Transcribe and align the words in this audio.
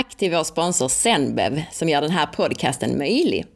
Tack 0.00 0.14
till 0.14 0.30
vår 0.30 0.44
sponsor 0.44 0.88
Zenbev 0.88 1.62
som 1.72 1.88
gör 1.88 2.00
den 2.00 2.10
här 2.10 2.26
podcasten 2.26 2.98
möjlig. 2.98 3.46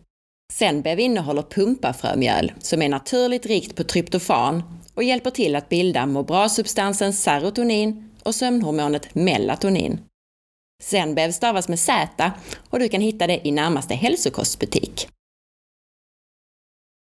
Zenbev 0.52 1.00
innehåller 1.00 1.42
pumpafrömjöl 1.42 2.52
som 2.58 2.82
är 2.82 2.88
naturligt 2.88 3.46
rikt 3.46 3.76
på 3.76 3.84
tryptofan 3.84 4.62
och 4.94 5.02
hjälper 5.02 5.30
till 5.30 5.56
att 5.56 5.68
bilda 5.68 6.06
må 6.06 6.22
bra-substansen 6.22 7.12
serotonin 7.12 8.10
och 8.22 8.34
sömnhormonet 8.34 9.14
melatonin. 9.14 10.00
Zenbev 10.82 11.32
stavas 11.32 11.68
med 11.68 11.78
Z 11.78 12.32
och 12.70 12.78
du 12.78 12.88
kan 12.88 13.00
hitta 13.00 13.26
det 13.26 13.46
i 13.48 13.52
närmaste 13.52 13.94
hälsokostbutik. 13.94 15.08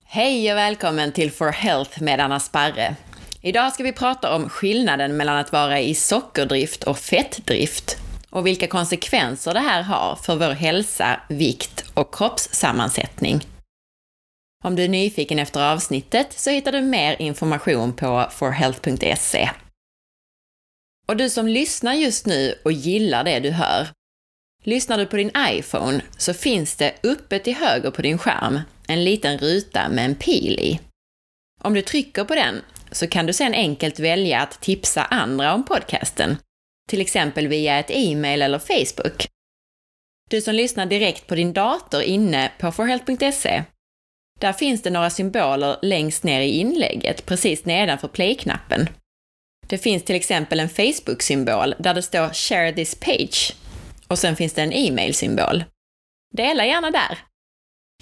Hej 0.06 0.52
och 0.52 0.58
välkommen 0.58 1.12
till 1.12 1.32
For 1.32 1.52
Health 1.52 2.04
med 2.04 2.20
Anna 2.20 2.40
Sparre. 2.40 2.96
Idag 3.42 3.74
ska 3.74 3.84
vi 3.84 3.94
prata 3.94 4.36
om 4.36 4.50
skillnaden 4.50 5.18
mellan 5.18 5.38
att 5.38 5.52
vara 5.52 5.80
i 5.80 5.96
sockerdrift 5.96 6.84
och 6.84 6.98
fettdrift 6.98 7.98
och 8.32 8.48
vilka 8.48 8.68
konsekvenser 8.68 9.54
det 9.54 9.60
här 9.60 9.82
har 9.82 10.16
för 10.16 10.36
vår 10.36 10.54
hälsa, 10.54 11.22
vikt 11.30 11.86
och 11.94 12.16
kroppssammansättning. 12.16 13.42
Om 14.64 14.76
du 14.76 14.84
är 14.84 14.90
nyfiken 14.90 15.40
efter 15.40 15.72
avsnittet 15.74 16.34
så 16.40 16.50
hittar 16.50 16.72
du 16.72 16.82
mer 16.82 17.22
information 17.22 17.94
på 17.94 18.28
forhealth.se. 18.32 19.50
Och 21.08 21.18
du 21.18 21.30
som 21.30 21.48
lyssnar 21.48 21.94
just 21.94 22.26
nu 22.26 22.56
och 22.66 22.72
gillar 22.72 23.24
det 23.24 23.40
du 23.40 23.52
hör, 23.52 23.88
lyssnar 24.64 24.98
du 24.98 25.06
på 25.06 25.18
din 25.18 25.32
iPhone 25.50 26.02
så 26.18 26.34
finns 26.34 26.76
det 26.76 26.94
uppe 27.04 27.40
till 27.40 27.56
höger 27.56 27.92
på 27.92 28.02
din 28.02 28.18
skärm 28.18 28.60
en 28.88 29.04
liten 29.04 29.38
ruta 29.38 29.90
med 29.90 30.06
en 30.06 30.16
pil 30.16 30.60
i. 30.60 30.80
Om 31.62 31.74
du 31.74 31.82
trycker 31.82 32.24
på 32.24 32.36
den 32.36 32.62
så 32.92 33.08
kan 33.08 33.26
du 33.26 33.34
sedan 33.34 33.54
enkelt 33.54 34.00
välja 34.00 34.42
att 34.42 34.62
tipsa 34.62 35.04
andra 35.04 35.54
om 35.54 35.66
podcasten 35.66 36.38
till 36.90 37.02
exempel 37.02 37.48
via 37.48 37.80
ett 37.80 37.90
e-mail 37.90 38.42
eller 38.42 38.60
Facebook. 38.60 39.28
Du 40.30 40.42
som 40.42 40.56
lyssnar 40.56 40.86
direkt 40.86 41.28
på 41.28 41.36
din 41.36 41.54
dator 41.54 42.02
inne 42.02 42.52
på 42.60 42.72
forhealth.se, 42.72 43.64
där 44.40 44.54
finns 44.54 44.82
det 44.82 44.90
några 44.90 45.10
symboler 45.10 45.78
längst 45.82 46.24
ner 46.24 46.42
i 46.42 46.50
inlägget, 46.50 47.26
precis 47.26 47.66
nedanför 47.66 48.08
play-knappen. 48.08 48.90
Det 49.68 49.78
finns 49.78 50.04
till 50.04 50.16
exempel 50.16 50.60
en 50.60 50.70
Facebook-symbol 50.70 51.76
där 51.80 51.94
det 51.94 52.02
står 52.02 52.34
“Share 52.34 52.74
this 52.74 52.96
page” 52.96 53.56
och 54.08 54.20
sen 54.20 54.36
finns 54.36 54.54
det 54.54 54.62
en 54.62 54.74
e-mail-symbol. 54.74 55.64
Dela 56.36 56.66
gärna 56.66 56.92
där! 56.92 57.18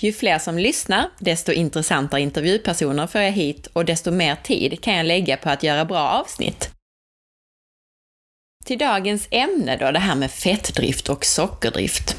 Ju 0.01 0.13
fler 0.13 0.39
som 0.39 0.57
lyssnar, 0.57 1.09
desto 1.19 1.51
intressantare 1.51 2.21
intervjupersoner 2.21 3.07
får 3.07 3.21
jag 3.21 3.31
hit 3.31 3.67
och 3.67 3.85
desto 3.85 4.11
mer 4.11 4.35
tid 4.35 4.81
kan 4.81 4.95
jag 4.95 5.05
lägga 5.05 5.37
på 5.37 5.49
att 5.49 5.63
göra 5.63 5.85
bra 5.85 6.09
avsnitt. 6.09 6.71
Till 8.69 8.77
dagens 8.77 9.27
ämne 9.31 9.77
då, 9.77 9.91
det 9.91 9.99
här 9.99 10.15
med 10.15 10.31
fettdrift 10.31 11.09
och 11.09 11.25
sockerdrift. 11.25 12.17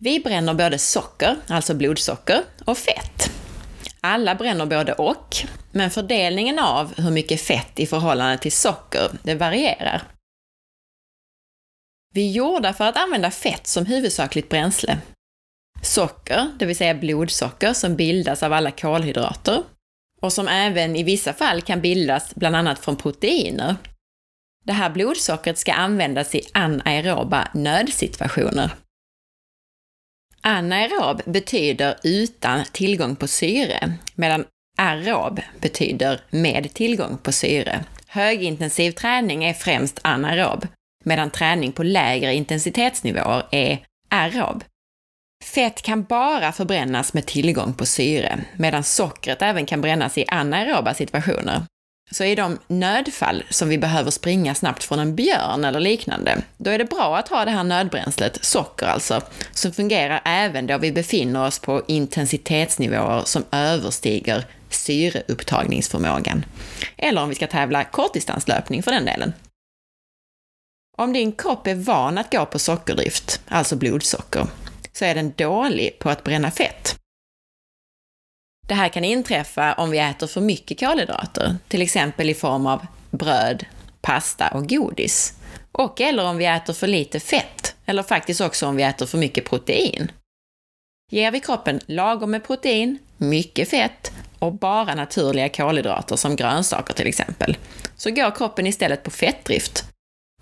Vi 0.00 0.20
bränner 0.20 0.54
både 0.54 0.78
socker, 0.78 1.36
alltså 1.48 1.74
blodsocker, 1.74 2.44
och 2.64 2.78
fett. 2.78 3.30
Alla 4.00 4.34
bränner 4.34 4.66
både 4.66 4.92
och, 4.92 5.36
men 5.72 5.90
fördelningen 5.90 6.58
av 6.58 7.00
hur 7.00 7.10
mycket 7.10 7.40
fett 7.40 7.78
i 7.78 7.86
förhållande 7.86 8.38
till 8.38 8.52
socker, 8.52 9.10
det 9.22 9.34
varierar. 9.34 10.02
Vi 12.14 12.28
är 12.28 12.32
gjorda 12.32 12.72
för 12.72 12.84
att 12.84 12.96
använda 12.96 13.30
fett 13.30 13.66
som 13.66 13.86
huvudsakligt 13.86 14.48
bränsle. 14.48 14.98
Socker, 15.82 16.50
det 16.58 16.66
vill 16.66 16.76
säga 16.76 16.94
blodsocker, 16.94 17.72
som 17.72 17.96
bildas 17.96 18.42
av 18.42 18.52
alla 18.52 18.70
kolhydrater 18.70 19.62
och 20.20 20.32
som 20.32 20.48
även 20.48 20.96
i 20.96 21.02
vissa 21.02 21.32
fall 21.32 21.62
kan 21.62 21.80
bildas 21.80 22.34
bland 22.34 22.56
annat 22.56 22.78
från 22.78 22.96
proteiner, 22.96 23.76
det 24.68 24.74
här 24.74 24.90
blodsockret 24.90 25.58
ska 25.58 25.72
användas 25.72 26.34
i 26.34 26.42
anaeroba 26.52 27.48
nödsituationer. 27.54 28.70
Anaerob 30.40 31.22
betyder 31.24 31.96
utan 32.02 32.64
tillgång 32.72 33.16
på 33.16 33.26
syre, 33.26 33.92
medan 34.14 34.44
aerob 34.78 35.40
betyder 35.60 36.20
med 36.30 36.74
tillgång 36.74 37.18
på 37.18 37.32
syre. 37.32 37.84
Högintensiv 38.06 38.92
träning 38.92 39.44
är 39.44 39.54
främst 39.54 40.00
anaerob, 40.02 40.66
medan 41.04 41.30
träning 41.30 41.72
på 41.72 41.82
lägre 41.82 42.34
intensitetsnivåer 42.34 43.46
är 43.50 43.78
aerob. 44.10 44.64
Fett 45.44 45.82
kan 45.82 46.02
bara 46.02 46.52
förbrännas 46.52 47.14
med 47.14 47.26
tillgång 47.26 47.74
på 47.74 47.86
syre, 47.86 48.44
medan 48.56 48.84
sockret 48.84 49.42
även 49.42 49.66
kan 49.66 49.80
brännas 49.80 50.18
i 50.18 50.24
anaeroba 50.28 50.94
situationer, 50.94 51.62
så 52.10 52.24
i 52.24 52.34
de 52.34 52.58
nödfall 52.66 53.44
som 53.50 53.68
vi 53.68 53.78
behöver 53.78 54.10
springa 54.10 54.54
snabbt 54.54 54.84
från 54.84 54.98
en 54.98 55.14
björn 55.14 55.64
eller 55.64 55.80
liknande, 55.80 56.42
då 56.56 56.70
är 56.70 56.78
det 56.78 56.84
bra 56.84 57.16
att 57.16 57.28
ha 57.28 57.44
det 57.44 57.50
här 57.50 57.64
nödbränslet, 57.64 58.44
socker 58.44 58.86
alltså, 58.86 59.22
som 59.52 59.72
fungerar 59.72 60.20
även 60.24 60.66
då 60.66 60.78
vi 60.78 60.92
befinner 60.92 61.46
oss 61.46 61.58
på 61.58 61.82
intensitetsnivåer 61.86 63.22
som 63.24 63.44
överstiger 63.52 64.44
syreupptagningsförmågan. 64.70 66.44
Eller 66.96 67.22
om 67.22 67.28
vi 67.28 67.34
ska 67.34 67.46
tävla 67.46 67.84
kortdistanslöpning 67.84 68.82
för 68.82 68.92
den 68.92 69.04
delen. 69.04 69.32
Om 70.96 71.12
din 71.12 71.32
kropp 71.32 71.66
är 71.66 71.74
van 71.74 72.18
att 72.18 72.32
gå 72.32 72.46
på 72.46 72.58
sockerdrift, 72.58 73.40
alltså 73.48 73.76
blodsocker, 73.76 74.46
så 74.92 75.04
är 75.04 75.14
den 75.14 75.32
dålig 75.36 75.98
på 75.98 76.10
att 76.10 76.24
bränna 76.24 76.50
fett. 76.50 76.98
Det 78.68 78.74
här 78.74 78.88
kan 78.88 79.04
inträffa 79.04 79.74
om 79.74 79.90
vi 79.90 79.98
äter 79.98 80.26
för 80.26 80.40
mycket 80.40 80.80
kolhydrater, 80.80 81.56
till 81.68 81.82
exempel 81.82 82.30
i 82.30 82.34
form 82.34 82.66
av 82.66 82.86
bröd, 83.10 83.64
pasta 84.00 84.48
och 84.48 84.68
godis. 84.68 85.34
Och 85.72 86.00
eller 86.00 86.24
om 86.24 86.36
vi 86.36 86.46
äter 86.46 86.72
för 86.72 86.86
lite 86.86 87.20
fett, 87.20 87.76
eller 87.86 88.02
faktiskt 88.02 88.40
också 88.40 88.66
om 88.66 88.76
vi 88.76 88.82
äter 88.82 89.06
för 89.06 89.18
mycket 89.18 89.44
protein. 89.44 90.12
Ger 91.10 91.30
vi 91.30 91.40
kroppen 91.40 91.80
lagom 91.86 92.30
med 92.30 92.44
protein, 92.44 92.98
mycket 93.16 93.70
fett 93.70 94.12
och 94.38 94.52
bara 94.52 94.94
naturliga 94.94 95.48
kolhydrater 95.48 96.16
som 96.16 96.36
grönsaker 96.36 96.94
till 96.94 97.06
exempel, 97.06 97.56
så 97.96 98.10
går 98.10 98.30
kroppen 98.30 98.66
istället 98.66 99.02
på 99.02 99.10
fettdrift 99.10 99.84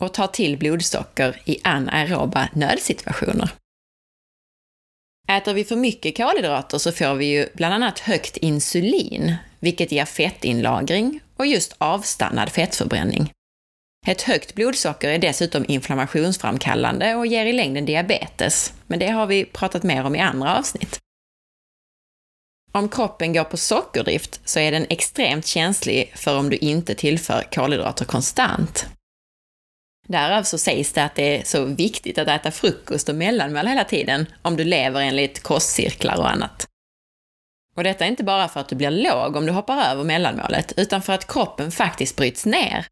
och 0.00 0.14
tar 0.14 0.26
till 0.26 0.58
blodsocker 0.58 1.40
i 1.44 1.58
anaeroba 1.64 2.48
nödsituationer. 2.52 3.50
Äter 5.36 5.54
vi 5.54 5.64
för 5.64 5.76
mycket 5.76 6.16
kolhydrater 6.16 6.78
så 6.78 6.92
får 6.92 7.14
vi 7.14 7.26
ju 7.26 7.48
bland 7.54 7.74
annat 7.74 7.98
högt 7.98 8.36
insulin, 8.36 9.34
vilket 9.58 9.92
ger 9.92 10.04
fettinlagring 10.04 11.20
och 11.36 11.46
just 11.46 11.74
avstannad 11.78 12.48
fettförbränning. 12.48 13.32
Ett 14.06 14.22
högt 14.22 14.54
blodsocker 14.54 15.08
är 15.08 15.18
dessutom 15.18 15.64
inflammationsframkallande 15.68 17.14
och 17.14 17.26
ger 17.26 17.46
i 17.46 17.52
längden 17.52 17.86
diabetes, 17.86 18.72
men 18.86 18.98
det 18.98 19.06
har 19.06 19.26
vi 19.26 19.44
pratat 19.44 19.82
mer 19.82 20.04
om 20.04 20.16
i 20.16 20.20
andra 20.20 20.58
avsnitt. 20.58 20.98
Om 22.72 22.88
kroppen 22.88 23.32
går 23.32 23.44
på 23.44 23.56
sockerdrift 23.56 24.40
så 24.44 24.58
är 24.58 24.72
den 24.72 24.86
extremt 24.88 25.46
känslig 25.46 26.12
för 26.16 26.38
om 26.38 26.50
du 26.50 26.56
inte 26.56 26.94
tillför 26.94 27.46
kolhydrater 27.52 28.04
konstant. 28.04 28.86
Därav 30.08 30.42
så 30.42 30.58
sägs 30.58 30.92
det 30.92 31.04
att 31.04 31.14
det 31.14 31.40
är 31.40 31.44
så 31.44 31.64
viktigt 31.64 32.18
att 32.18 32.28
äta 32.28 32.50
frukost 32.50 33.08
och 33.08 33.14
mellanmål 33.14 33.66
hela 33.66 33.84
tiden 33.84 34.26
om 34.42 34.56
du 34.56 34.64
lever 34.64 35.00
enligt 35.00 35.42
kostcirklar 35.42 36.18
och 36.18 36.30
annat. 36.30 36.66
Och 37.76 37.84
detta 37.84 38.04
är 38.04 38.08
inte 38.08 38.24
bara 38.24 38.48
för 38.48 38.60
att 38.60 38.68
du 38.68 38.76
blir 38.76 38.90
låg 38.90 39.36
om 39.36 39.46
du 39.46 39.52
hoppar 39.52 39.76
över 39.76 40.04
mellanmålet, 40.04 40.72
utan 40.76 41.02
för 41.02 41.12
att 41.12 41.26
kroppen 41.26 41.70
faktiskt 41.70 42.16
bryts 42.16 42.46
ner. 42.46 42.86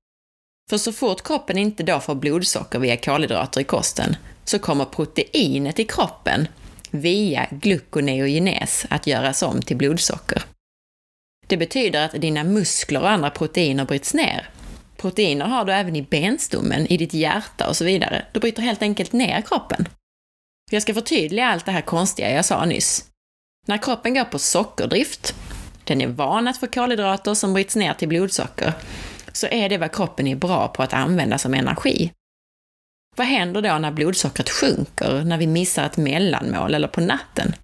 För 0.70 0.78
så 0.78 0.92
fort 0.92 1.22
kroppen 1.22 1.58
inte 1.58 1.82
då 1.82 2.00
får 2.00 2.14
blodsocker 2.14 2.78
via 2.78 2.96
kolhydrater 2.96 3.60
i 3.60 3.64
kosten, 3.64 4.16
så 4.44 4.58
kommer 4.58 4.84
proteinet 4.84 5.78
i 5.78 5.84
kroppen 5.84 6.48
via 6.90 7.46
gluconeogenes 7.50 8.86
att 8.90 9.06
göras 9.06 9.42
om 9.42 9.62
till 9.62 9.76
blodsocker. 9.76 10.42
Det 11.46 11.56
betyder 11.56 12.04
att 12.04 12.20
dina 12.20 12.44
muskler 12.44 13.00
och 13.00 13.10
andra 13.10 13.30
proteiner 13.30 13.84
bryts 13.84 14.14
ner 14.14 14.48
Proteiner 14.96 15.46
har 15.46 15.64
du 15.64 15.72
även 15.72 15.96
i 15.96 16.02
benstommen, 16.02 16.86
i 16.86 16.96
ditt 16.96 17.14
hjärta 17.14 17.68
och 17.68 17.76
så 17.76 17.84
vidare. 17.84 18.26
Du 18.32 18.40
bryter 18.40 18.62
helt 18.62 18.82
enkelt 18.82 19.12
ner 19.12 19.40
kroppen. 19.40 19.88
Jag 20.70 20.82
ska 20.82 20.94
förtydliga 20.94 21.46
allt 21.46 21.64
det 21.64 21.72
här 21.72 21.80
konstiga 21.80 22.30
jag 22.30 22.44
sa 22.44 22.64
nyss. 22.64 23.04
När 23.66 23.78
kroppen 23.78 24.14
går 24.14 24.24
på 24.24 24.38
sockerdrift, 24.38 25.34
den 25.84 26.00
är 26.00 26.06
van 26.06 26.48
att 26.48 26.60
få 26.60 26.66
kolhydrater 26.66 27.34
som 27.34 27.54
bryts 27.54 27.76
ner 27.76 27.94
till 27.94 28.08
blodsocker, 28.08 28.72
så 29.32 29.46
är 29.46 29.68
det 29.68 29.78
vad 29.78 29.94
kroppen 29.94 30.26
är 30.26 30.36
bra 30.36 30.68
på 30.68 30.82
att 30.82 30.92
använda 30.92 31.38
som 31.38 31.54
energi. 31.54 32.12
Vad 33.16 33.26
händer 33.26 33.62
då 33.62 33.78
när 33.78 33.90
blodsockret 33.90 34.50
sjunker, 34.50 35.24
när 35.24 35.38
vi 35.38 35.46
missar 35.46 35.86
ett 35.86 35.96
mellanmål 35.96 36.74
eller 36.74 36.88
på 36.88 37.00
natten? 37.00 37.54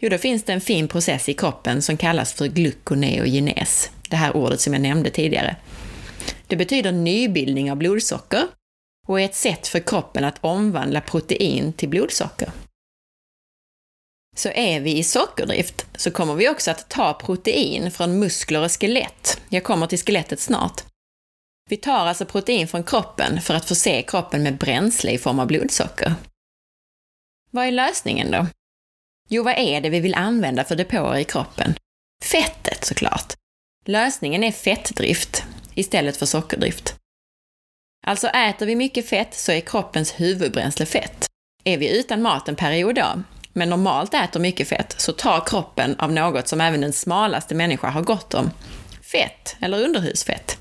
Jo, 0.00 0.08
då 0.08 0.18
finns 0.18 0.42
det 0.42 0.52
en 0.52 0.60
fin 0.60 0.88
process 0.88 1.28
i 1.28 1.34
kroppen 1.34 1.82
som 1.82 1.96
kallas 1.96 2.32
för 2.32 2.46
glukoneogenes, 2.46 3.90
det 4.08 4.16
här 4.16 4.36
ordet 4.36 4.60
som 4.60 4.72
jag 4.72 4.82
nämnde 4.82 5.10
tidigare. 5.10 5.56
Det 6.50 6.56
betyder 6.56 6.92
nybildning 6.92 7.70
av 7.70 7.76
blodsocker 7.76 8.48
och 9.06 9.20
är 9.20 9.24
ett 9.24 9.34
sätt 9.34 9.66
för 9.66 9.80
kroppen 9.80 10.24
att 10.24 10.38
omvandla 10.40 11.00
protein 11.00 11.72
till 11.72 11.88
blodsocker. 11.88 12.50
Så 14.36 14.48
är 14.48 14.80
vi 14.80 14.98
i 14.98 15.04
sockerdrift 15.04 15.86
så 15.94 16.10
kommer 16.10 16.34
vi 16.34 16.48
också 16.48 16.70
att 16.70 16.88
ta 16.88 17.14
protein 17.14 17.90
från 17.90 18.18
muskler 18.18 18.64
och 18.64 18.70
skelett. 18.70 19.40
Jag 19.48 19.64
kommer 19.64 19.86
till 19.86 19.98
skelettet 19.98 20.40
snart. 20.40 20.84
Vi 21.68 21.76
tar 21.76 22.06
alltså 22.06 22.24
protein 22.24 22.68
från 22.68 22.84
kroppen 22.84 23.40
för 23.40 23.54
att 23.54 23.68
förse 23.68 24.02
kroppen 24.02 24.42
med 24.42 24.58
bränsle 24.58 25.10
i 25.10 25.18
form 25.18 25.38
av 25.38 25.46
blodsocker. 25.46 26.14
Vad 27.50 27.66
är 27.66 27.72
lösningen 27.72 28.30
då? 28.30 28.46
Jo, 29.28 29.42
vad 29.42 29.54
är 29.58 29.80
det 29.80 29.90
vi 29.90 30.00
vill 30.00 30.14
använda 30.14 30.64
för 30.64 30.76
depåer 30.76 31.16
i 31.16 31.24
kroppen? 31.24 31.74
Fettet 32.24 32.84
såklart. 32.84 33.34
Lösningen 33.84 34.44
är 34.44 34.52
fettdrift 34.52 35.44
istället 35.74 36.16
för 36.16 36.26
sockerdrift. 36.26 36.94
Alltså 38.06 38.28
äter 38.28 38.66
vi 38.66 38.76
mycket 38.76 39.08
fett 39.08 39.34
så 39.34 39.52
är 39.52 39.60
kroppens 39.60 40.20
huvudbränsle 40.20 40.86
fett. 40.86 41.26
Är 41.64 41.78
vi 41.78 41.98
utan 41.98 42.22
mat 42.22 42.48
en 42.48 42.56
period 42.56 42.94
då, 42.94 43.22
men 43.52 43.70
normalt 43.70 44.14
äter 44.14 44.40
mycket 44.40 44.68
fett, 44.68 44.94
så 44.98 45.12
tar 45.12 45.46
kroppen 45.46 45.96
av 45.98 46.12
något 46.12 46.48
som 46.48 46.60
även 46.60 46.80
den 46.80 46.92
smalaste 46.92 47.54
människa 47.54 47.88
har 47.88 48.02
gott 48.02 48.34
om. 48.34 48.50
Fett, 49.12 49.56
eller 49.60 49.84
underhusfett. 49.84 50.58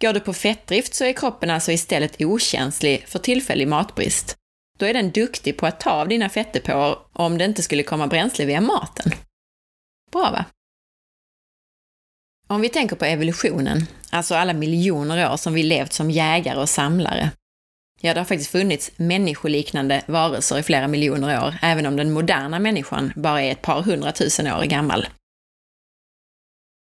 Går 0.00 0.12
du 0.12 0.20
på 0.20 0.32
fettdrift 0.32 0.94
så 0.94 1.04
är 1.04 1.12
kroppen 1.12 1.50
alltså 1.50 1.72
istället 1.72 2.22
okänslig 2.22 3.08
för 3.08 3.18
tillfällig 3.18 3.68
matbrist. 3.68 4.36
Då 4.78 4.86
är 4.86 4.94
den 4.94 5.10
duktig 5.10 5.56
på 5.56 5.66
att 5.66 5.80
ta 5.80 5.90
av 5.90 6.08
dina 6.08 6.28
fettdepåer 6.28 6.98
om 7.12 7.38
det 7.38 7.44
inte 7.44 7.62
skulle 7.62 7.82
komma 7.82 8.06
bränsle 8.06 8.44
via 8.44 8.60
maten. 8.60 9.12
Bra 10.12 10.30
va? 10.30 10.44
Om 12.50 12.60
vi 12.60 12.68
tänker 12.68 12.96
på 12.96 13.04
evolutionen, 13.04 13.86
alltså 14.10 14.34
alla 14.34 14.52
miljoner 14.52 15.32
år 15.32 15.36
som 15.36 15.54
vi 15.54 15.62
levt 15.62 15.92
som 15.92 16.10
jägare 16.10 16.58
och 16.60 16.68
samlare. 16.68 17.30
Ja, 18.00 18.14
det 18.14 18.20
har 18.20 18.24
faktiskt 18.24 18.50
funnits 18.50 18.90
människoliknande 18.96 20.02
varelser 20.06 20.58
i 20.58 20.62
flera 20.62 20.88
miljoner 20.88 21.44
år, 21.44 21.54
även 21.62 21.86
om 21.86 21.96
den 21.96 22.12
moderna 22.12 22.58
människan 22.58 23.12
bara 23.16 23.42
är 23.42 23.52
ett 23.52 23.62
par 23.62 23.82
hundratusen 23.82 24.46
år 24.46 24.64
gammal. 24.64 25.08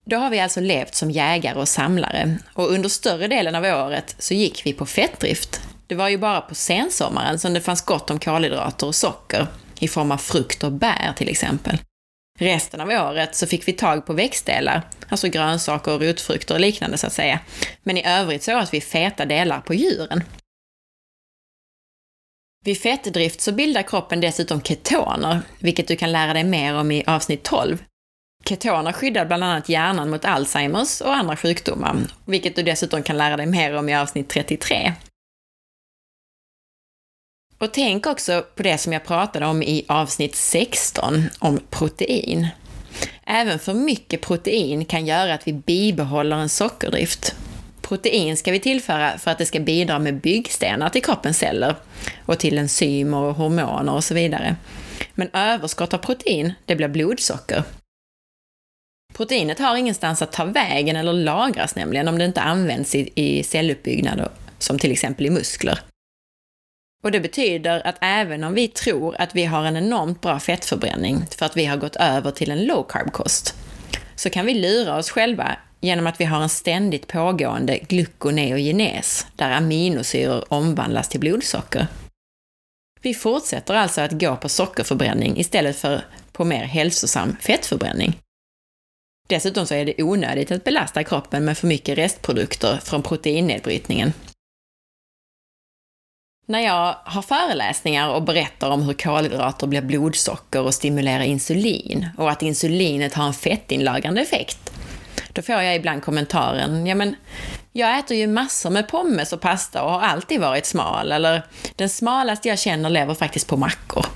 Då 0.07 0.17
har 0.17 0.31
vi 0.31 0.41
alltså 0.41 0.61
levt 0.61 0.95
som 0.95 1.11
jägare 1.11 1.59
och 1.59 1.69
samlare 1.69 2.39
och 2.55 2.71
under 2.71 2.89
större 2.89 3.29
delen 3.29 3.55
av 3.55 3.65
året 3.65 4.17
så 4.19 4.35
gick 4.35 4.67
vi 4.67 4.73
på 4.73 4.87
fettdrift. 4.87 5.61
Det 5.87 5.95
var 5.95 6.09
ju 6.09 6.19
bara 6.19 6.41
på 6.41 6.55
sensommaren 6.55 7.39
som 7.39 7.55
det 7.55 7.61
fanns 7.61 7.83
gott 7.83 8.11
om 8.11 8.19
kolhydrater 8.19 8.87
och 8.87 8.95
socker 8.95 9.47
i 9.79 9.89
form 9.89 10.13
av 10.13 10.17
frukt 10.17 10.65
och 10.65 10.73
bär 10.73 11.13
till 11.17 11.29
exempel. 11.29 11.79
Resten 12.39 12.81
av 12.81 12.89
året 12.89 13.35
så 13.35 13.47
fick 13.47 13.69
vi 13.69 13.73
tag 13.73 14.07
på 14.07 14.13
växtdelar, 14.13 14.83
alltså 15.09 15.29
grönsaker 15.29 15.93
och 15.93 16.03
rotfrukter 16.03 16.55
och 16.55 16.61
liknande 16.61 16.99
så 16.99 17.07
att 17.07 17.13
säga. 17.13 17.41
Men 17.83 17.97
i 17.97 18.07
övrigt 18.07 18.43
så 18.43 18.61
åt 18.61 18.75
vi 18.75 18.81
feta 18.81 19.25
delar 19.25 19.61
på 19.61 19.75
djuren. 19.75 20.25
Vid 22.65 22.81
fettdrift 22.81 23.41
så 23.41 23.53
bildar 23.53 23.83
kroppen 23.83 24.21
dessutom 24.21 24.63
ketoner, 24.63 25.41
vilket 25.59 25.89
du 25.89 25.97
kan 25.97 26.13
lära 26.13 26.33
dig 26.33 26.45
mer 26.45 26.75
om 26.75 26.91
i 26.91 27.05
avsnitt 27.07 27.43
12. 27.43 27.85
Ketoner 28.45 28.93
skyddar 28.93 29.25
bland 29.25 29.45
annat 29.45 29.69
hjärnan 29.69 30.11
mot 30.11 30.25
Alzheimers 30.25 31.01
och 31.01 31.15
andra 31.15 31.37
sjukdomar, 31.37 31.97
vilket 32.25 32.57
du 32.57 32.63
dessutom 32.63 33.03
kan 33.03 33.17
lära 33.17 33.37
dig 33.37 33.47
mer 33.47 33.77
om 33.77 33.89
i 33.89 33.97
avsnitt 33.97 34.29
33. 34.29 34.93
Och 37.59 37.73
tänk 37.73 38.07
också 38.07 38.45
på 38.55 38.63
det 38.63 38.79
som 38.79 38.93
jag 38.93 39.05
pratade 39.05 39.47
om 39.47 39.63
i 39.63 39.85
avsnitt 39.89 40.37
16, 40.37 41.25
om 41.39 41.61
protein. 41.71 42.49
Även 43.27 43.59
för 43.59 43.75
mycket 43.75 44.21
protein 44.21 44.85
kan 44.85 45.07
göra 45.07 45.35
att 45.35 45.49
vi 45.49 45.53
bibehåller 45.53 46.37
en 46.37 46.49
sockerdrift. 46.49 47.35
Protein 47.83 48.37
ska 48.37 48.53
vi 48.53 48.61
tillföra 48.61 49.19
för 49.19 49.31
att 49.31 49.39
det 49.39 49.47
ska 49.47 49.61
bidra 49.61 49.99
med 49.99 50.21
byggstenar 50.21 50.89
till 50.89 51.03
kroppens 51.03 51.39
celler 51.39 51.75
och 52.27 52.39
till 52.39 52.59
enzymer 52.59 53.19
och 53.19 53.35
hormoner 53.35 53.95
och 53.95 54.05
så 54.05 54.15
vidare. 54.15 54.57
Men 55.15 55.31
överskott 55.33 55.95
av 55.95 55.99
protein, 55.99 56.53
det 56.67 56.77
blir 56.77 56.89
blodsocker. 56.89 57.63
Proteinet 59.15 59.59
har 59.59 59.77
ingenstans 59.77 60.23
att 60.23 60.33
ta 60.33 60.45
vägen 60.45 60.97
eller 60.97 61.13
lagras 61.13 61.77
nämligen 61.77 62.09
om 62.09 62.19
det 62.19 62.25
inte 62.25 62.41
används 62.41 62.95
i, 62.95 63.11
i 63.15 63.43
celluppbyggnad, 63.43 64.29
som 64.59 64.79
till 64.79 64.93
exempel 64.93 65.27
i 65.27 65.31
muskler. 65.31 65.81
Och 67.03 67.13
det 67.13 67.21
betyder 67.21 67.87
att 67.87 67.97
även 68.01 68.45
om 68.45 68.55
vi 68.55 68.69
tror 68.69 69.17
att 69.19 69.35
vi 69.35 69.45
har 69.45 69.65
en 69.65 69.77
enormt 69.77 70.21
bra 70.21 70.41
fettförbränning 70.41 71.27
för 71.39 71.47
att 71.47 71.57
vi 71.57 71.65
har 71.65 71.77
gått 71.77 71.97
över 71.97 72.31
till 72.31 72.51
en 72.51 72.65
low 72.65 72.83
carb-kost, 72.83 73.55
så 74.17 74.31
kan 74.31 74.47
vi 74.47 74.55
lura 74.55 74.97
oss 74.97 75.11
själva 75.11 75.57
genom 75.81 76.07
att 76.07 76.21
vi 76.21 76.25
har 76.25 76.43
en 76.43 76.49
ständigt 76.49 77.07
pågående 77.07 77.79
glukoneogenes, 77.79 79.27
där 79.37 79.51
aminosyror 79.51 80.45
omvandlas 80.49 81.09
till 81.09 81.21
blodsocker. 81.21 81.87
Vi 83.01 83.15
fortsätter 83.15 83.75
alltså 83.75 84.01
att 84.01 84.21
gå 84.21 84.37
på 84.37 84.49
sockerförbränning 84.49 85.39
istället 85.39 85.77
för 85.77 86.03
på 86.33 86.45
mer 86.45 86.65
hälsosam 86.65 87.37
fettförbränning. 87.41 88.19
Dessutom 89.29 89.67
så 89.67 89.75
är 89.75 89.85
det 89.85 90.03
onödigt 90.03 90.51
att 90.51 90.65
belasta 90.65 91.05
kroppen 91.05 91.45
med 91.45 91.59
för 91.59 91.67
mycket 91.67 91.99
restprodukter 91.99 92.79
från 92.85 93.03
proteinnedbrytningen. 93.03 94.13
När 96.51 96.61
jag 96.61 96.97
har 97.05 97.23
föreläsningar 97.23 98.09
och 98.09 98.23
berättar 98.23 98.71
om 98.71 98.83
hur 98.83 98.95
kolhydrater 98.95 99.67
blir 99.67 99.81
blodsocker 99.81 100.63
och 100.63 100.75
stimulerar 100.75 101.23
insulin 101.23 102.09
och 102.19 102.31
att 102.31 102.43
insulinet 102.43 103.15
har 103.15 103.27
en 103.27 103.35
fettinlagrande 103.35 104.21
effekt, 104.21 104.73
då 105.33 105.43
får 105.43 105.55
jag 105.55 105.77
ibland 105.77 106.03
kommentaren, 106.03 106.87
ja 106.87 106.95
men, 106.95 107.17
jag 107.73 107.99
äter 107.99 108.17
ju 108.17 108.27
massor 108.27 108.71
med 108.71 108.89
pommes 108.89 109.33
och 109.33 109.41
pasta 109.41 109.83
och 109.83 109.91
har 109.91 110.01
alltid 110.01 110.41
varit 110.41 110.67
smal, 110.67 111.13
eller 111.13 111.43
den 111.77 111.89
smalaste 111.89 112.49
jag 112.49 112.59
känner 112.59 112.91
lever 112.91 113.15
faktiskt 113.15 113.49
på 113.49 113.57
mackor. 113.57 114.07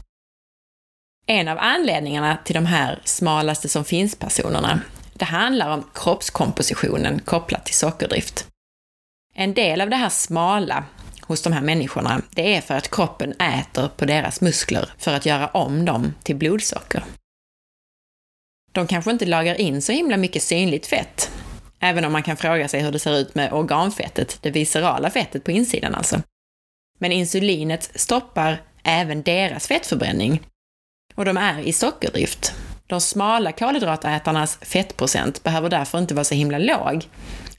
En 1.26 1.48
av 1.48 1.58
anledningarna 1.58 2.38
till 2.44 2.54
de 2.54 2.66
här 2.66 3.00
smalaste 3.04 3.68
som 3.68 3.84
finns-personerna, 3.84 4.80
det 5.14 5.24
handlar 5.24 5.70
om 5.70 5.84
kroppskompositionen 5.94 7.20
kopplat 7.20 7.64
till 7.64 7.74
sockerdrift. 7.74 8.46
En 9.34 9.54
del 9.54 9.80
av 9.80 9.90
det 9.90 9.96
här 9.96 10.08
smala 10.08 10.84
hos 11.26 11.42
de 11.42 11.52
här 11.52 11.60
människorna, 11.60 12.22
det 12.30 12.56
är 12.56 12.60
för 12.60 12.74
att 12.74 12.90
kroppen 12.90 13.32
äter 13.32 13.88
på 13.96 14.04
deras 14.04 14.40
muskler 14.40 14.92
för 14.98 15.14
att 15.14 15.26
göra 15.26 15.46
om 15.46 15.84
dem 15.84 16.14
till 16.22 16.36
blodsocker. 16.36 17.04
De 18.72 18.86
kanske 18.86 19.10
inte 19.10 19.26
lagar 19.26 19.60
in 19.60 19.82
så 19.82 19.92
himla 19.92 20.16
mycket 20.16 20.42
synligt 20.42 20.86
fett, 20.86 21.30
även 21.80 22.04
om 22.04 22.12
man 22.12 22.22
kan 22.22 22.36
fråga 22.36 22.68
sig 22.68 22.82
hur 22.82 22.92
det 22.92 22.98
ser 22.98 23.18
ut 23.18 23.34
med 23.34 23.52
organfettet, 23.52 24.38
det 24.42 24.50
viscerala 24.50 25.10
fettet 25.10 25.44
på 25.44 25.50
insidan 25.50 25.94
alltså. 25.94 26.22
Men 26.98 27.12
insulinet 27.12 27.90
stoppar 27.94 28.62
även 28.82 29.22
deras 29.22 29.66
fettförbränning. 29.66 30.40
Och 31.14 31.24
de 31.24 31.36
är 31.36 31.60
i 31.60 31.72
sockerdrift. 31.72 32.54
De 32.86 33.00
smala 33.00 33.52
kolhydratätarnas 33.52 34.58
fettprocent 34.62 35.42
behöver 35.42 35.68
därför 35.68 35.98
inte 35.98 36.14
vara 36.14 36.24
så 36.24 36.34
himla 36.34 36.58
låg, 36.58 37.08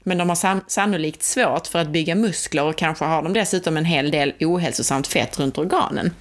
men 0.04 0.18
de 0.18 0.28
har 0.28 0.70
sannolikt 0.70 1.22
svårt 1.22 1.66
för 1.66 1.78
att 1.78 1.88
bygga 1.88 2.14
muskler 2.14 2.64
och 2.64 2.78
kanske 2.78 3.04
har 3.04 3.22
de 3.22 3.32
dessutom 3.32 3.76
en 3.76 3.84
hel 3.84 4.10
del 4.10 4.34
ohälsosamt 4.40 5.06
fett 5.06 5.38
runt 5.38 5.58
organen. 5.58 6.14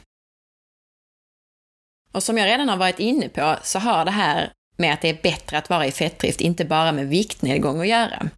Och 2.12 2.24
som 2.24 2.38
jag 2.38 2.48
redan 2.48 2.70
har 2.70 2.78
varit 2.78 3.00
inne 3.00 3.30
på 3.30 3.56
så 3.64 3.80
har 3.80 4.06
det 4.06 4.12
här 4.12 4.52
med 4.78 4.94
att 4.94 5.02
det 5.02 5.10
är 5.10 5.22
bättre 5.24 5.58
att 5.58 5.70
vara 5.70 5.86
i 5.86 5.92
fettdrift 5.92 6.42
inte 6.42 6.66
bara 6.66 6.92
med 6.92 7.08
viktnedgång 7.08 7.82
att 7.82 7.88
göra. 7.88 8.30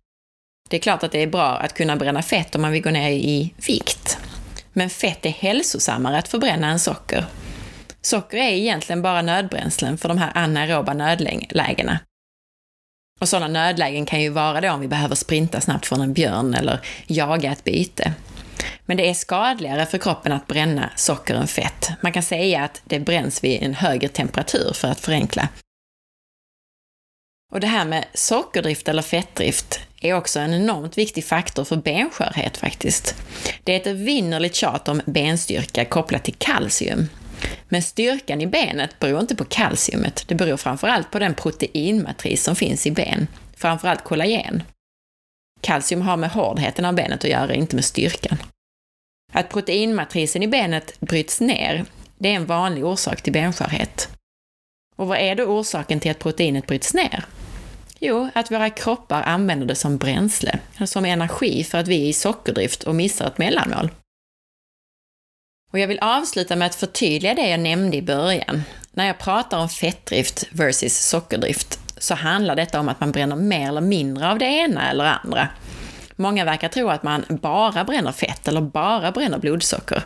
Det 0.70 0.76
är 0.78 0.82
klart 0.82 1.04
att 1.04 1.12
det 1.12 1.24
är 1.24 1.28
bra 1.28 1.58
att 1.58 1.74
kunna 1.74 1.96
bränna 1.96 2.22
fett 2.22 2.56
om 2.56 2.62
man 2.62 2.72
vill 2.72 2.84
gå 2.84 2.90
ner 2.90 3.12
i 3.12 3.54
vikt. 3.68 4.18
Men 4.74 4.90
fett 4.90 5.26
är 5.26 5.30
hälsosammare 5.30 6.18
att 6.18 6.28
förbränna 6.28 6.68
än 6.68 6.80
socker. 6.80 7.26
Socker 8.02 8.38
är 8.38 8.52
egentligen 8.52 9.02
bara 9.02 9.22
nödbränslen 9.22 9.98
för 9.98 10.10
de 10.10 10.18
här 10.18 10.32
anaeroba 10.36 10.94
nödlägena. 10.94 12.00
Och 13.22 13.30
sådana 13.30 13.48
nödlägen 13.48 14.06
kan 14.06 14.22
ju 14.22 14.30
vara 14.30 14.62
då 14.62 14.72
om 14.72 14.80
vi 14.82 14.88
behöver 14.88 15.16
sprinta 15.16 15.62
snabbt 15.62 15.86
från 15.86 16.02
en 16.02 16.14
björn 16.14 16.54
eller 16.54 16.80
jaga 17.08 17.52
ett 17.52 17.64
byte. 17.64 18.14
Men 18.86 18.98
det 18.98 19.10
är 19.10 19.14
skadligare 19.14 19.86
för 19.86 19.98
kroppen 19.98 20.32
att 20.32 20.48
bränna 20.48 20.90
socker 20.96 21.36
än 21.36 21.48
fett. 21.48 21.90
Man 22.02 22.12
kan 22.12 22.24
säga 22.24 22.64
att 22.64 22.82
det 22.86 23.00
bränns 23.00 23.44
vid 23.44 23.64
en 23.64 23.74
högre 23.74 24.08
temperatur 24.08 24.72
för 24.74 24.88
att 24.88 25.00
förenkla. 25.00 25.50
Och 27.52 27.60
det 27.60 27.68
här 27.68 27.86
med 27.86 28.06
sockerdrift 28.14 28.88
eller 28.88 29.02
fettdrift 29.02 29.80
är 30.02 30.14
också 30.14 30.40
en 30.40 30.54
enormt 30.54 30.98
viktig 30.98 31.26
faktor 31.26 31.64
för 31.64 31.76
benskörhet 31.76 32.58
faktiskt. 32.58 33.16
Det 33.64 33.72
är 33.72 33.78
ett 33.78 33.88
evinnerligt 33.88 34.56
tjat 34.56 34.88
om 34.88 35.02
benstyrka 35.06 35.86
kopplat 35.86 36.24
till 36.24 36.36
kalcium. 36.38 37.08
Men 37.70 37.82
styrkan 37.82 38.42
i 38.42 38.48
benet 38.48 39.00
beror 39.00 39.20
inte 39.20 39.36
på 39.36 39.46
kalciumet, 39.46 40.24
det 40.28 40.36
beror 40.36 40.58
framförallt 40.58 41.12
på 41.12 41.20
den 41.20 41.34
proteinmatris 41.34 42.44
som 42.44 42.56
finns 42.56 42.88
i 42.88 42.92
ben, 42.92 43.28
framförallt 43.56 44.04
kollagen. 44.04 44.64
Kalcium 45.62 46.02
har 46.02 46.18
med 46.18 46.30
hårdheten 46.30 46.86
av 46.86 46.94
benet 46.96 47.24
att 47.24 47.30
göra, 47.30 47.54
inte 47.54 47.76
med 47.76 47.86
styrkan. 47.86 48.38
Att 49.34 49.50
proteinmatrisen 49.50 50.44
i 50.44 50.48
benet 50.48 51.00
bryts 51.00 51.42
ner, 51.42 51.86
det 52.18 52.30
är 52.30 52.34
en 52.34 52.46
vanlig 52.46 52.86
orsak 52.86 53.22
till 53.22 53.34
benskörhet. 53.34 54.10
Och 54.96 55.08
vad 55.08 55.18
är 55.18 55.36
då 55.36 55.44
orsaken 55.44 56.00
till 56.00 56.12
att 56.12 56.20
proteinet 56.20 56.68
bryts 56.68 56.94
ner? 56.94 57.26
Jo, 58.00 58.30
att 58.34 58.52
våra 58.52 58.70
kroppar 58.70 59.22
använder 59.22 59.66
det 59.66 59.76
som 59.76 59.98
bränsle, 59.98 60.60
som 60.86 61.06
energi 61.06 61.64
för 61.64 61.78
att 61.78 61.88
vi 61.88 62.04
är 62.04 62.10
i 62.10 62.14
sockerdrift 62.14 62.84
och 62.84 62.96
missar 62.96 63.28
ett 63.28 63.38
mellanmål. 63.38 63.90
Och 65.76 65.80
jag 65.80 65.88
vill 65.88 66.00
avsluta 66.02 66.56
med 66.56 66.66
att 66.66 66.76
förtydliga 66.76 67.34
det 67.34 67.50
jag 67.50 67.60
nämnde 67.60 67.98
i 67.98 68.02
början. 68.02 68.64
När 68.92 69.08
jag 69.08 69.20
pratar 69.20 69.60
om 69.60 69.70
fettdrift 69.70 70.48
versus 70.52 70.98
sockerdrift 70.98 71.80
så 71.98 72.16
handlar 72.16 72.56
detta 72.56 72.80
om 72.80 72.90
att 72.90 73.00
man 73.00 73.12
bränner 73.12 73.36
mer 73.36 73.68
eller 73.68 73.82
mindre 73.82 74.32
av 74.32 74.40
det 74.40 74.46
ena 74.46 74.90
eller 74.90 75.04
andra. 75.06 75.48
Många 76.16 76.46
verkar 76.46 76.68
tro 76.68 76.90
att 76.90 77.04
man 77.04 77.26
bara 77.30 77.84
bränner 77.84 78.12
fett 78.12 78.48
eller 78.48 78.62
bara 78.62 79.12
bränner 79.12 79.38
blodsocker. 79.38 80.04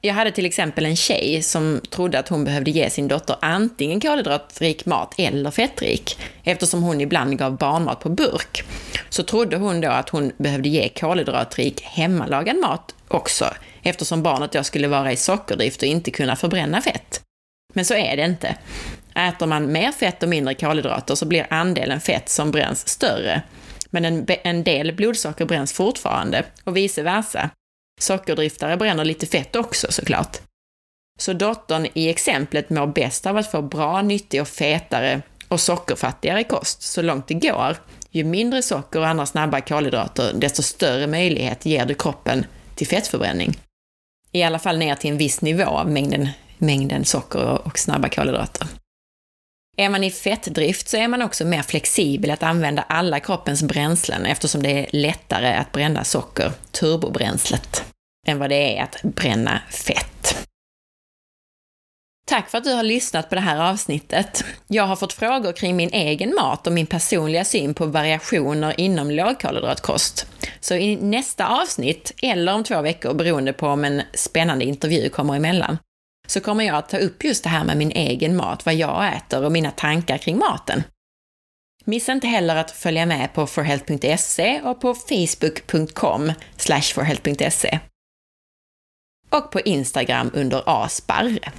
Jag 0.00 0.14
hade 0.14 0.30
till 0.30 0.46
exempel 0.46 0.86
en 0.86 0.96
tjej 0.96 1.42
som 1.42 1.80
trodde 1.90 2.18
att 2.18 2.28
hon 2.28 2.44
behövde 2.44 2.70
ge 2.70 2.90
sin 2.90 3.08
dotter 3.08 3.36
antingen 3.40 4.00
kolhydratrik 4.00 4.86
mat 4.86 5.14
eller 5.18 5.50
fettrik. 5.50 6.18
Eftersom 6.44 6.82
hon 6.82 7.00
ibland 7.00 7.38
gav 7.38 7.56
barnmat 7.56 8.00
på 8.00 8.08
burk, 8.08 8.64
så 9.08 9.22
trodde 9.22 9.56
hon 9.56 9.80
då 9.80 9.88
att 9.88 10.08
hon 10.08 10.32
behövde 10.36 10.68
ge 10.68 10.88
kolhydratrik 10.88 11.80
hemmalagad 11.80 12.56
mat 12.56 12.94
också, 13.08 13.46
eftersom 13.82 14.22
barnet 14.22 14.52
då 14.52 14.64
skulle 14.64 14.88
vara 14.88 15.12
i 15.12 15.16
sockerdrift 15.16 15.82
och 15.82 15.88
inte 15.88 16.10
kunna 16.10 16.36
förbränna 16.36 16.80
fett. 16.80 17.22
Men 17.74 17.84
så 17.84 17.94
är 17.94 18.16
det 18.16 18.24
inte. 18.24 18.56
Äter 19.14 19.46
man 19.46 19.72
mer 19.72 19.92
fett 19.92 20.22
och 20.22 20.28
mindre 20.28 20.54
kolhydrater 20.54 21.14
så 21.14 21.26
blir 21.26 21.46
andelen 21.50 22.00
fett 22.00 22.28
som 22.28 22.50
bränns 22.50 22.88
större. 22.88 23.42
Men 23.90 24.04
en, 24.04 24.26
en 24.28 24.64
del 24.64 24.92
blodsocker 24.92 25.44
bränns 25.44 25.72
fortfarande 25.72 26.44
och 26.64 26.76
vice 26.76 27.02
versa. 27.02 27.50
Sockerdriftare 28.00 28.76
bränner 28.76 29.04
lite 29.04 29.26
fett 29.26 29.56
också 29.56 29.92
såklart. 29.92 30.38
Så 31.18 31.32
dottern 31.32 31.86
i 31.94 32.08
exemplet 32.08 32.70
mår 32.70 32.86
bäst 32.86 33.26
av 33.26 33.36
att 33.36 33.50
få 33.50 33.62
bra, 33.62 34.02
nyttig 34.02 34.40
och 34.40 34.48
fetare 34.48 35.22
och 35.48 35.60
sockerfattigare 35.60 36.44
kost 36.44 36.82
så 36.82 37.02
långt 37.02 37.28
det 37.28 37.34
går. 37.34 37.76
Ju 38.10 38.24
mindre 38.24 38.62
socker 38.62 39.00
och 39.00 39.06
andra 39.06 39.26
snabba 39.26 39.60
kolhydrater, 39.60 40.32
desto 40.34 40.62
större 40.62 41.06
möjlighet 41.06 41.66
ger 41.66 41.86
du 41.86 41.94
kroppen 41.94 42.46
till 42.74 42.86
fettförbränning. 42.86 43.58
I 44.32 44.42
alla 44.42 44.58
fall 44.58 44.78
ner 44.78 44.94
till 44.94 45.10
en 45.10 45.18
viss 45.18 45.40
nivå 45.40 45.64
av 45.64 45.90
mängden, 45.90 46.28
mängden 46.58 47.04
socker 47.04 47.66
och 47.66 47.78
snabba 47.78 48.08
kolhydrater. 48.08 48.66
Är 49.76 49.88
man 49.88 50.04
i 50.04 50.10
fettdrift 50.10 50.88
så 50.88 50.96
är 50.96 51.08
man 51.08 51.22
också 51.22 51.44
mer 51.44 51.62
flexibel 51.62 52.30
att 52.30 52.42
använda 52.42 52.82
alla 52.82 53.20
kroppens 53.20 53.62
bränslen 53.62 54.26
eftersom 54.26 54.62
det 54.62 54.70
är 54.70 54.86
lättare 54.90 55.54
att 55.54 55.72
bränna 55.72 56.04
socker, 56.04 56.52
turbobränslet, 56.70 57.84
än 58.26 58.38
vad 58.38 58.50
det 58.50 58.76
är 58.76 58.82
att 58.82 59.02
bränna 59.02 59.60
fett. 59.70 60.48
Tack 62.32 62.50
för 62.50 62.58
att 62.58 62.64
du 62.64 62.72
har 62.72 62.82
lyssnat 62.82 63.28
på 63.28 63.34
det 63.34 63.40
här 63.40 63.70
avsnittet. 63.70 64.44
Jag 64.68 64.84
har 64.84 64.96
fått 64.96 65.12
frågor 65.12 65.52
kring 65.52 65.76
min 65.76 65.92
egen 65.92 66.34
mat 66.34 66.66
och 66.66 66.72
min 66.72 66.86
personliga 66.86 67.44
syn 67.44 67.74
på 67.74 67.86
variationer 67.86 68.80
inom 68.80 69.10
lågkolhydratkost. 69.10 70.26
Så 70.60 70.74
i 70.74 70.96
nästa 70.96 71.46
avsnitt, 71.46 72.12
eller 72.22 72.54
om 72.54 72.64
två 72.64 72.82
veckor 72.82 73.14
beroende 73.14 73.52
på 73.52 73.66
om 73.66 73.84
en 73.84 74.02
spännande 74.14 74.64
intervju 74.64 75.08
kommer 75.08 75.36
emellan, 75.36 75.78
så 76.26 76.40
kommer 76.40 76.64
jag 76.64 76.76
att 76.76 76.88
ta 76.88 76.96
upp 76.96 77.24
just 77.24 77.42
det 77.42 77.48
här 77.48 77.64
med 77.64 77.76
min 77.76 77.90
egen 77.90 78.36
mat, 78.36 78.66
vad 78.66 78.74
jag 78.74 79.16
äter 79.16 79.44
och 79.44 79.52
mina 79.52 79.70
tankar 79.70 80.18
kring 80.18 80.38
maten. 80.38 80.82
Missa 81.84 82.12
inte 82.12 82.26
heller 82.26 82.56
att 82.56 82.70
följa 82.70 83.06
med 83.06 83.34
på 83.34 83.46
forhealth.se 83.46 84.60
och 84.60 84.80
på 84.80 84.94
facebook.com 84.94 86.32
forhealth.se 86.56 87.78
och 89.30 89.52
på 89.52 89.60
Instagram 89.60 90.30
under 90.34 90.62
asparre. 90.66 91.52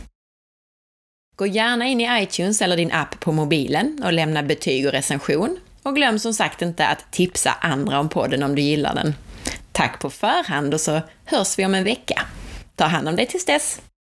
Gå 1.35 1.45
gärna 1.47 1.87
in 1.87 2.01
i 2.01 2.23
iTunes 2.23 2.61
eller 2.61 2.77
din 2.77 2.91
app 2.91 3.19
på 3.19 3.31
mobilen 3.31 4.01
och 4.03 4.13
lämna 4.13 4.43
betyg 4.43 4.85
och 4.85 4.91
recension. 4.91 5.57
Och 5.83 5.95
glöm 5.95 6.19
som 6.19 6.33
sagt 6.33 6.61
inte 6.61 6.87
att 6.87 7.11
tipsa 7.11 7.51
andra 7.61 7.99
om 7.99 8.09
podden 8.09 8.43
om 8.43 8.55
du 8.55 8.61
gillar 8.61 8.95
den. 8.95 9.15
Tack 9.71 9.99
på 9.99 10.09
förhand 10.09 10.73
och 10.73 10.81
så 10.81 11.01
hörs 11.25 11.59
vi 11.59 11.65
om 11.65 11.75
en 11.75 11.83
vecka. 11.83 12.21
Ta 12.75 12.85
hand 12.85 13.07
om 13.07 13.15
dig 13.15 13.27
tills 13.27 13.45
dess! 13.45 13.81